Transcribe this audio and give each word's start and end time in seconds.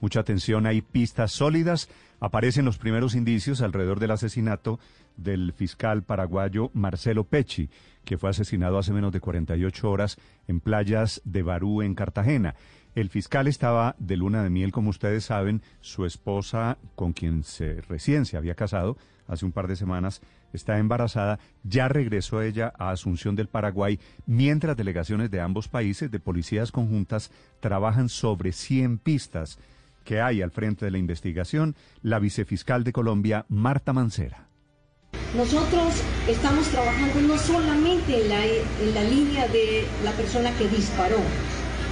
Mucha 0.00 0.20
atención, 0.20 0.66
hay 0.66 0.80
pistas 0.80 1.32
sólidas. 1.32 1.88
Aparecen 2.20 2.64
los 2.64 2.78
primeros 2.78 3.14
indicios 3.14 3.60
alrededor 3.60 4.00
del 4.00 4.12
asesinato 4.12 4.78
del 5.16 5.52
fiscal 5.52 6.02
paraguayo 6.02 6.70
Marcelo 6.74 7.24
Pecci, 7.24 7.68
que 8.04 8.18
fue 8.18 8.30
asesinado 8.30 8.78
hace 8.78 8.92
menos 8.92 9.12
de 9.12 9.20
48 9.20 9.90
horas 9.90 10.16
en 10.46 10.60
playas 10.60 11.20
de 11.24 11.42
Barú, 11.42 11.82
en 11.82 11.94
Cartagena. 11.94 12.54
El 12.94 13.10
fiscal 13.10 13.46
estaba 13.46 13.96
de 13.98 14.16
luna 14.16 14.42
de 14.42 14.50
miel, 14.50 14.72
como 14.72 14.90
ustedes 14.90 15.24
saben, 15.24 15.62
su 15.80 16.04
esposa, 16.06 16.78
con 16.94 17.12
quien 17.12 17.42
se 17.44 17.80
recién 17.82 18.24
se 18.24 18.36
había 18.36 18.54
casado 18.54 18.96
hace 19.28 19.44
un 19.44 19.52
par 19.52 19.68
de 19.68 19.76
semanas, 19.76 20.22
está 20.52 20.78
embarazada, 20.78 21.38
ya 21.62 21.86
regresó 21.88 22.42
ella 22.42 22.72
a 22.78 22.90
Asunción 22.90 23.36
del 23.36 23.48
Paraguay, 23.48 24.00
mientras 24.26 24.76
delegaciones 24.76 25.30
de 25.30 25.40
ambos 25.40 25.68
países 25.68 26.10
de 26.10 26.18
policías 26.18 26.72
conjuntas 26.72 27.30
trabajan 27.60 28.08
sobre 28.08 28.52
100 28.52 28.98
pistas 28.98 29.58
que 30.08 30.22
hay 30.22 30.40
al 30.40 30.50
frente 30.50 30.86
de 30.86 30.90
la 30.90 30.96
investigación, 30.96 31.76
la 32.00 32.18
vicefiscal 32.18 32.82
de 32.82 32.94
Colombia, 32.94 33.44
Marta 33.50 33.92
Mancera. 33.92 34.48
Nosotros 35.36 36.00
estamos 36.26 36.66
trabajando 36.68 37.20
no 37.20 37.36
solamente 37.36 38.22
en 38.22 38.28
la, 38.30 38.42
en 38.46 38.94
la 38.94 39.02
línea 39.02 39.46
de 39.48 39.84
la 40.02 40.12
persona 40.12 40.50
que 40.56 40.66
disparó, 40.66 41.18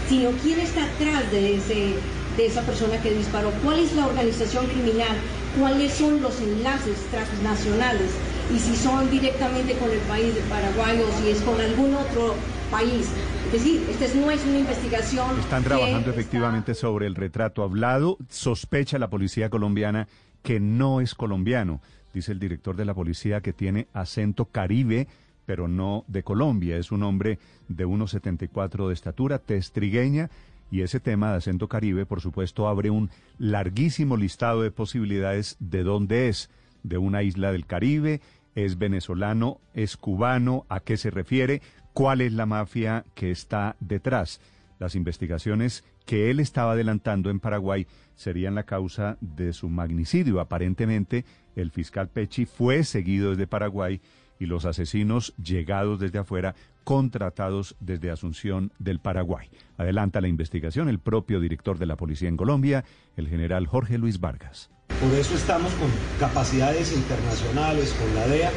sino 0.08 0.30
quién 0.42 0.60
está 0.60 0.84
atrás 0.84 1.30
de, 1.30 1.56
ese, 1.56 1.96
de 2.38 2.46
esa 2.46 2.62
persona 2.62 2.96
que 3.02 3.12
disparó, 3.12 3.50
cuál 3.62 3.80
es 3.80 3.92
la 3.92 4.06
organización 4.06 4.64
criminal, 4.64 5.14
cuáles 5.60 5.92
son 5.92 6.22
los 6.22 6.40
enlaces 6.40 6.96
transnacionales 7.10 8.12
y 8.50 8.58
si 8.58 8.76
son 8.76 9.10
directamente 9.10 9.74
con 9.74 9.90
el 9.90 10.00
país 10.08 10.34
de 10.34 10.40
Paraguay 10.48 11.02
o 11.02 11.20
si 11.20 11.32
es 11.32 11.42
con 11.42 11.60
algún 11.60 11.94
otro 11.94 12.34
país. 12.70 13.10
Es 13.46 13.52
decir, 13.52 13.82
esta 13.88 14.18
no 14.18 14.30
es 14.30 14.44
una 14.44 14.58
investigación. 14.58 15.38
Están 15.38 15.64
trabajando 15.64 16.10
efectivamente 16.10 16.74
sobre 16.74 17.06
el 17.06 17.14
retrato 17.14 17.62
hablado. 17.62 18.18
Sospecha 18.28 18.98
la 18.98 19.10
policía 19.10 19.50
colombiana 19.50 20.08
que 20.42 20.60
no 20.60 21.00
es 21.00 21.14
colombiano. 21.14 21.80
Dice 22.12 22.32
el 22.32 22.38
director 22.38 22.76
de 22.76 22.84
la 22.84 22.94
policía 22.94 23.40
que 23.40 23.52
tiene 23.52 23.88
acento 23.92 24.46
caribe 24.46 25.06
pero 25.46 25.68
no 25.68 26.04
de 26.08 26.24
Colombia. 26.24 26.76
Es 26.76 26.92
un 26.92 27.04
hombre 27.04 27.38
de 27.68 27.86
1,74 27.86 28.88
de 28.88 28.92
estatura, 28.92 29.38
testrigueña, 29.38 30.28
y 30.70 30.82
ese 30.82 30.98
tema 30.98 31.30
de 31.30 31.36
acento 31.36 31.68
caribe, 31.68 32.06
por 32.06 32.20
supuesto, 32.20 32.68
abre 32.68 32.90
un 32.90 33.10
larguísimo 33.38 34.16
listado 34.16 34.62
de 34.62 34.72
posibilidades 34.72 35.56
de 35.60 35.84
dónde 35.84 36.28
es, 36.28 36.50
de 36.82 36.98
una 36.98 37.22
isla 37.22 37.52
del 37.52 37.66
Caribe, 37.66 38.20
es 38.56 38.76
venezolano, 38.76 39.60
es 39.74 39.96
cubano, 39.96 40.66
a 40.68 40.80
qué 40.80 40.96
se 40.96 41.10
refiere, 41.10 41.62
cuál 41.96 42.20
es 42.20 42.34
la 42.34 42.44
mafia 42.44 43.06
que 43.14 43.30
está 43.30 43.74
detrás. 43.80 44.42
Las 44.78 44.94
investigaciones 44.94 45.82
que 46.04 46.30
él 46.30 46.40
estaba 46.40 46.72
adelantando 46.72 47.30
en 47.30 47.40
Paraguay 47.40 47.86
serían 48.14 48.54
la 48.54 48.64
causa 48.64 49.16
de 49.22 49.54
su 49.54 49.70
magnicidio. 49.70 50.40
Aparentemente, 50.40 51.24
el 51.54 51.70
fiscal 51.70 52.10
Pechi 52.10 52.44
fue 52.44 52.84
seguido 52.84 53.30
desde 53.30 53.46
Paraguay 53.46 54.02
y 54.38 54.44
los 54.44 54.66
asesinos 54.66 55.32
llegados 55.42 55.98
desde 55.98 56.18
afuera, 56.18 56.54
contratados 56.84 57.76
desde 57.80 58.10
Asunción 58.10 58.74
del 58.78 58.98
Paraguay. 58.98 59.48
Adelanta 59.78 60.20
la 60.20 60.28
investigación 60.28 60.90
el 60.90 60.98
propio 60.98 61.40
director 61.40 61.78
de 61.78 61.86
la 61.86 61.96
policía 61.96 62.28
en 62.28 62.36
Colombia, 62.36 62.84
el 63.16 63.26
general 63.26 63.66
Jorge 63.66 63.96
Luis 63.96 64.20
Vargas. 64.20 64.68
Por 65.00 65.14
eso 65.14 65.34
estamos 65.34 65.72
con 65.74 65.88
capacidades 66.20 66.94
internacionales, 66.94 67.96
con 67.98 68.14
la 68.14 68.26
DEA, 68.28 68.50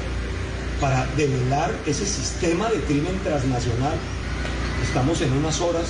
para 0.80 1.05
develar 1.17 1.72
ese 1.85 2.05
sistema 2.05 2.69
de 2.69 2.80
crimen 2.81 3.17
transnacional. 3.23 3.97
Estamos 4.83 5.21
en 5.21 5.33
unas 5.33 5.59
horas, 5.61 5.86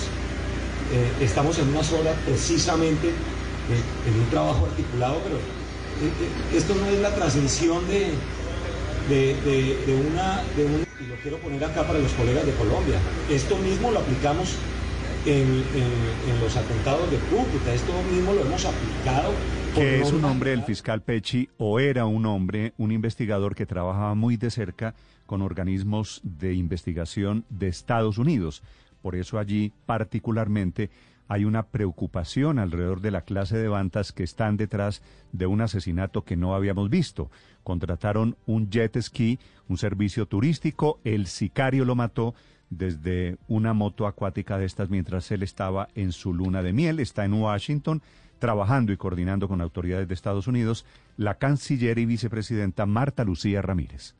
eh, 0.92 1.24
estamos 1.24 1.58
en 1.60 1.70
unas 1.70 1.92
horas 1.94 2.16
precisamente 2.26 3.10
eh, 3.10 4.08
en 4.08 4.20
un 4.20 4.30
trabajo 4.30 4.66
articulado, 4.66 5.22
pero 5.24 5.38
eh, 5.38 6.58
esto 6.58 6.76
no 6.76 6.86
es 6.88 7.00
la 7.00 7.14
transmisión 7.14 7.88
de, 7.88 8.14
de, 9.10 10.04
una, 10.10 10.42
y 10.58 11.08
lo 11.08 11.16
quiero 11.22 11.38
poner 11.38 11.64
acá 11.64 11.86
para 11.86 12.00
los 12.00 12.12
colegas 12.14 12.46
de 12.46 12.54
Colombia, 12.54 12.96
esto 13.30 13.58
mismo 13.58 13.92
lo 13.92 14.00
aplicamos 14.00 14.56
en, 15.26 15.64
los 16.42 16.56
atentados 16.56 17.10
de 17.12 17.18
Cúcuta, 17.18 17.74
esto 17.74 17.92
mismo 18.12 18.34
lo 18.34 18.42
hemos 18.42 18.66
aplicado. 18.66 19.34
Que 19.76 20.02
es 20.02 20.12
un 20.12 20.26
hombre, 20.26 20.54
el 20.54 20.64
fiscal 20.64 21.02
Pechi, 21.02 21.50
o 21.58 21.80
era 21.80 22.06
un 22.06 22.26
hombre, 22.26 22.74
un 22.78 22.92
investigador 22.92 23.56
que 23.56 23.66
trabajaba 23.66 24.14
muy 24.16 24.36
de 24.36 24.52
cerca 24.52 24.94
con 25.26 25.42
organismos 25.42 26.20
de 26.24 26.54
investigación 26.54 27.46
de 27.50 27.68
Estados 27.70 28.18
Unidos. 28.18 28.62
Por 29.02 29.16
eso 29.16 29.40
allí 29.40 29.72
particularmente 29.86 30.90
hay 31.30 31.46
una 31.46 31.68
preocupación 31.68 32.58
alrededor 32.58 33.02
de 33.02 33.12
la 33.12 33.22
clase 33.22 33.58
de 33.58 33.68
bandas 33.68 34.12
que 34.12 34.24
están 34.24 34.58
detrás 34.58 35.04
de 35.32 35.46
un 35.46 35.62
asesinato 35.62 36.26
que 36.26 36.36
no 36.36 36.56
habíamos 36.56 36.90
visto. 36.90 37.30
Contrataron 37.64 38.36
un 38.48 38.72
jet 38.72 39.00
ski, 39.00 39.40
un 39.68 39.78
servicio 39.78 40.26
turístico, 40.26 41.00
el 41.04 41.28
sicario 41.28 41.86
lo 41.86 41.96
mató 41.96 42.34
desde 42.72 43.38
una 43.48 43.74
moto 43.74 44.08
acuática 44.08 44.58
de 44.58 44.66
estas 44.66 44.90
mientras 44.90 45.32
él 45.32 45.44
estaba 45.44 45.88
en 45.96 46.12
su 46.12 46.34
luna 46.34 46.64
de 46.64 46.74
miel, 46.74 47.00
está 47.00 47.26
en 47.26 47.34
Washington 47.34 48.02
trabajando 48.40 48.92
y 48.92 48.98
coordinando 48.98 49.48
con 49.48 49.62
autoridades 49.62 50.08
de 50.08 50.14
Estados 50.14 50.48
Unidos, 50.48 50.86
la 51.18 51.36
canciller 51.36 52.00
y 52.00 52.06
vicepresidenta 52.06 52.86
Marta 52.86 53.24
Lucía 53.24 53.62
Ramírez. 53.62 54.16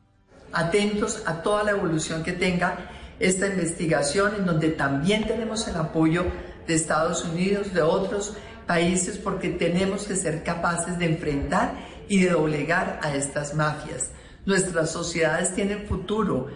Atentos 0.52 1.22
a 1.26 1.42
toda 1.42 1.64
la 1.64 1.72
evolución 1.72 2.22
que 2.22 2.32
tenga 2.32 2.90
esta 3.18 3.46
investigación, 3.46 4.34
en 4.36 4.46
donde 4.46 4.70
también 4.70 5.26
tenemos 5.26 5.66
el 5.68 5.76
apoyo 5.76 6.24
de 6.66 6.74
Estados 6.74 7.24
Unidos, 7.24 7.72
de 7.72 7.82
otros 7.82 8.36
países, 8.66 9.18
porque 9.18 9.50
tenemos 9.50 10.06
que 10.06 10.16
ser 10.16 10.42
capaces 10.42 10.98
de 10.98 11.06
enfrentar 11.06 11.74
y 12.08 12.20
de 12.20 12.30
doblegar 12.30 13.00
a 13.02 13.14
estas 13.14 13.54
mafias. 13.54 14.10
Nuestras 14.46 14.90
sociedades 14.90 15.54
tienen 15.54 15.86
futuro. 15.86 16.48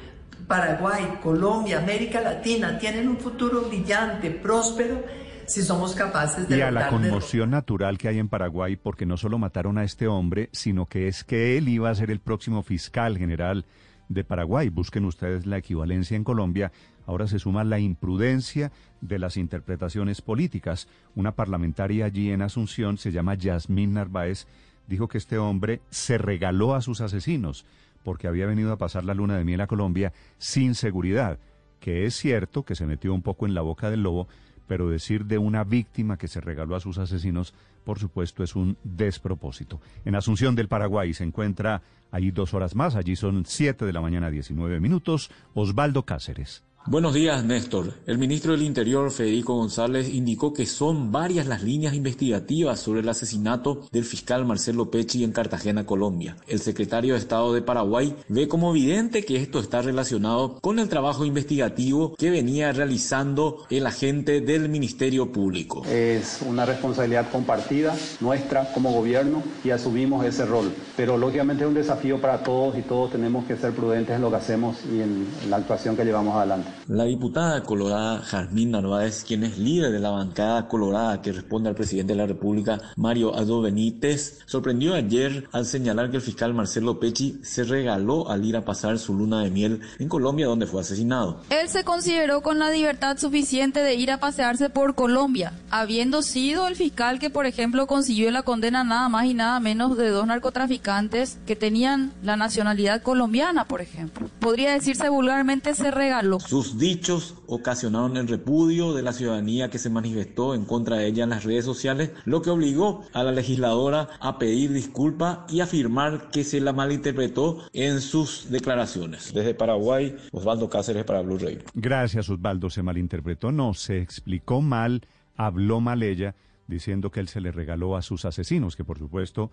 Paraguay, 0.46 1.18
Colombia, 1.22 1.78
América 1.78 2.20
Latina 2.20 2.78
tienen 2.78 3.08
un 3.08 3.18
futuro 3.18 3.62
brillante, 3.62 4.30
próspero, 4.30 5.02
si 5.46 5.62
somos 5.62 5.94
capaces 5.94 6.48
de... 6.48 6.58
Y 6.58 6.60
a 6.60 6.70
la 6.70 6.88
conmoción 6.88 7.50
natural 7.50 7.98
que 7.98 8.08
hay 8.08 8.18
en 8.18 8.28
Paraguay, 8.28 8.76
porque 8.76 9.06
no 9.06 9.16
solo 9.16 9.38
mataron 9.38 9.78
a 9.78 9.84
este 9.84 10.08
hombre, 10.08 10.48
sino 10.52 10.86
que 10.86 11.08
es 11.08 11.24
que 11.24 11.56
él 11.56 11.68
iba 11.68 11.90
a 11.90 11.94
ser 11.94 12.10
el 12.10 12.20
próximo 12.20 12.62
fiscal 12.62 13.18
general 13.18 13.64
de 14.08 14.24
Paraguay. 14.24 14.68
Busquen 14.68 15.04
ustedes 15.04 15.46
la 15.46 15.58
equivalencia 15.58 16.16
en 16.16 16.24
Colombia. 16.24 16.72
Ahora 17.06 17.26
se 17.26 17.38
suma 17.38 17.64
la 17.64 17.78
imprudencia 17.78 18.72
de 19.00 19.18
las 19.18 19.36
interpretaciones 19.36 20.22
políticas. 20.22 20.88
Una 21.14 21.32
parlamentaria 21.32 22.06
allí 22.06 22.30
en 22.30 22.42
Asunción, 22.42 22.98
se 22.98 23.12
llama 23.12 23.34
Yasmín 23.34 23.94
Narváez, 23.94 24.46
dijo 24.86 25.08
que 25.08 25.18
este 25.18 25.38
hombre 25.38 25.80
se 25.90 26.18
regaló 26.18 26.74
a 26.74 26.82
sus 26.82 27.00
asesinos 27.00 27.64
porque 28.04 28.28
había 28.28 28.46
venido 28.46 28.70
a 28.70 28.76
pasar 28.76 29.04
la 29.04 29.14
luna 29.14 29.36
de 29.36 29.44
miel 29.44 29.62
a 29.62 29.66
Colombia 29.66 30.12
sin 30.38 30.76
seguridad, 30.76 31.38
que 31.80 32.04
es 32.04 32.14
cierto 32.14 32.62
que 32.62 32.76
se 32.76 32.86
metió 32.86 33.12
un 33.12 33.22
poco 33.22 33.46
en 33.46 33.54
la 33.54 33.62
boca 33.62 33.90
del 33.90 34.02
lobo, 34.02 34.28
pero 34.66 34.88
decir 34.88 35.26
de 35.26 35.38
una 35.38 35.64
víctima 35.64 36.16
que 36.16 36.28
se 36.28 36.40
regaló 36.40 36.76
a 36.76 36.80
sus 36.80 36.98
asesinos, 36.98 37.54
por 37.84 37.98
supuesto, 37.98 38.42
es 38.42 38.56
un 38.56 38.76
despropósito. 38.82 39.80
En 40.04 40.14
Asunción 40.14 40.54
del 40.54 40.68
Paraguay 40.68 41.12
se 41.14 41.24
encuentra 41.24 41.82
ahí 42.10 42.30
dos 42.30 42.54
horas 42.54 42.74
más, 42.74 42.94
allí 42.96 43.16
son 43.16 43.44
siete 43.46 43.84
de 43.84 43.92
la 43.92 44.00
mañana, 44.00 44.30
19 44.30 44.80
minutos, 44.80 45.30
Osvaldo 45.54 46.04
Cáceres. 46.04 46.62
Buenos 46.86 47.14
días, 47.14 47.42
Néstor. 47.42 47.94
El 48.06 48.18
ministro 48.18 48.52
del 48.52 48.60
Interior, 48.60 49.10
Federico 49.10 49.54
González, 49.54 50.12
indicó 50.12 50.52
que 50.52 50.66
son 50.66 51.10
varias 51.10 51.46
las 51.46 51.62
líneas 51.62 51.94
investigativas 51.94 52.78
sobre 52.78 53.00
el 53.00 53.08
asesinato 53.08 53.88
del 53.90 54.04
fiscal 54.04 54.44
Marcelo 54.44 54.90
Pecci 54.90 55.24
en 55.24 55.32
Cartagena, 55.32 55.86
Colombia. 55.86 56.36
El 56.46 56.60
secretario 56.60 57.14
de 57.14 57.20
Estado 57.20 57.54
de 57.54 57.62
Paraguay 57.62 58.14
ve 58.28 58.48
como 58.48 58.70
evidente 58.70 59.24
que 59.24 59.38
esto 59.38 59.60
está 59.60 59.80
relacionado 59.80 60.60
con 60.60 60.78
el 60.78 60.90
trabajo 60.90 61.24
investigativo 61.24 62.14
que 62.16 62.28
venía 62.28 62.70
realizando 62.70 63.64
el 63.70 63.86
agente 63.86 64.42
del 64.42 64.68
Ministerio 64.68 65.32
Público. 65.32 65.86
Es 65.86 66.42
una 66.46 66.66
responsabilidad 66.66 67.30
compartida 67.30 67.96
nuestra 68.20 68.70
como 68.74 68.92
gobierno 68.92 69.42
y 69.64 69.70
asumimos 69.70 70.22
ese 70.26 70.44
rol. 70.44 70.70
Pero 70.98 71.16
lógicamente 71.16 71.64
es 71.64 71.68
un 71.68 71.74
desafío 71.74 72.20
para 72.20 72.42
todos 72.42 72.76
y 72.76 72.82
todos 72.82 73.10
tenemos 73.10 73.46
que 73.46 73.56
ser 73.56 73.72
prudentes 73.72 74.16
en 74.16 74.20
lo 74.20 74.28
que 74.28 74.36
hacemos 74.36 74.76
y 74.92 75.00
en 75.00 75.26
la 75.48 75.56
actuación 75.56 75.96
que 75.96 76.04
llevamos 76.04 76.36
adelante. 76.36 76.73
La 76.88 77.04
diputada 77.04 77.62
colorada 77.62 78.20
Jazmín 78.20 78.72
Narváez, 78.72 79.24
quien 79.24 79.44
es 79.44 79.58
líder 79.58 79.92
de 79.92 80.00
la 80.00 80.10
bancada 80.10 80.68
colorada 80.68 81.22
que 81.22 81.32
responde 81.32 81.68
al 81.68 81.74
presidente 81.74 82.12
de 82.12 82.18
la 82.18 82.26
República, 82.26 82.78
Mario 82.96 83.34
Aldo 83.34 83.62
Benítez, 83.62 84.38
sorprendió 84.46 84.94
ayer 84.94 85.48
al 85.52 85.64
señalar 85.64 86.10
que 86.10 86.16
el 86.16 86.22
fiscal 86.22 86.52
Marcelo 86.52 87.00
Pecci 87.00 87.40
se 87.42 87.64
regaló 87.64 88.30
al 88.30 88.44
ir 88.44 88.56
a 88.56 88.64
pasar 88.64 88.98
su 88.98 89.14
luna 89.14 89.42
de 89.42 89.50
miel 89.50 89.80
en 89.98 90.08
Colombia, 90.08 90.46
donde 90.46 90.66
fue 90.66 90.82
asesinado. 90.82 91.40
Él 91.50 91.68
se 91.68 91.84
consideró 91.84 92.42
con 92.42 92.58
la 92.58 92.70
libertad 92.70 93.16
suficiente 93.18 93.80
de 93.80 93.94
ir 93.94 94.10
a 94.10 94.20
pasearse 94.20 94.68
por 94.68 94.94
Colombia, 94.94 95.52
habiendo 95.70 96.22
sido 96.22 96.68
el 96.68 96.76
fiscal 96.76 97.18
que, 97.18 97.30
por 97.30 97.46
ejemplo, 97.46 97.86
consiguió 97.86 98.30
la 98.30 98.42
condena 98.42 98.84
nada 98.84 99.08
más 99.08 99.26
y 99.26 99.34
nada 99.34 99.58
menos 99.60 99.96
de 99.96 100.10
dos 100.10 100.26
narcotraficantes 100.26 101.38
que 101.46 101.56
tenían 101.56 102.12
la 102.22 102.36
nacionalidad 102.36 103.02
colombiana, 103.02 103.66
por 103.66 103.80
ejemplo. 103.80 104.28
Podría 104.40 104.72
decirse 104.72 105.08
vulgarmente 105.08 105.74
se 105.74 105.90
regaló. 105.90 106.38
Sus 106.64 106.78
dichos 106.78 107.34
ocasionaron 107.46 108.16
el 108.16 108.26
repudio 108.26 108.94
de 108.94 109.02
la 109.02 109.12
ciudadanía 109.12 109.68
que 109.68 109.78
se 109.78 109.90
manifestó 109.90 110.54
en 110.54 110.64
contra 110.64 110.96
de 110.96 111.08
ella 111.08 111.24
en 111.24 111.28
las 111.28 111.44
redes 111.44 111.66
sociales, 111.66 112.12
lo 112.24 112.40
que 112.40 112.48
obligó 112.48 113.04
a 113.12 113.22
la 113.22 113.32
legisladora 113.32 114.08
a 114.18 114.38
pedir 114.38 114.72
disculpa 114.72 115.44
y 115.50 115.60
afirmar 115.60 116.30
que 116.30 116.42
se 116.42 116.62
la 116.62 116.72
malinterpretó 116.72 117.58
en 117.74 118.00
sus 118.00 118.50
declaraciones. 118.50 119.34
Desde 119.34 119.52
Paraguay, 119.52 120.16
Osvaldo 120.32 120.70
Cáceres 120.70 121.04
para 121.04 121.20
Blue 121.20 121.36
Radio. 121.36 121.58
Gracias, 121.74 122.30
Osvaldo. 122.30 122.70
Se 122.70 122.82
malinterpretó, 122.82 123.52
no, 123.52 123.74
se 123.74 124.00
explicó 124.00 124.62
mal, 124.62 125.06
habló 125.36 125.82
mal 125.82 126.02
ella, 126.02 126.34
diciendo 126.66 127.10
que 127.10 127.20
él 127.20 127.28
se 127.28 127.42
le 127.42 127.52
regaló 127.52 127.94
a 127.94 128.00
sus 128.00 128.24
asesinos, 128.24 128.74
que 128.74 128.84
por 128.84 128.98
supuesto 128.98 129.50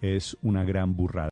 es 0.00 0.38
una 0.40 0.64
gran 0.64 0.96
burrada. 0.96 1.22